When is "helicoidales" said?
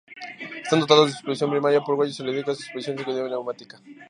2.19-2.59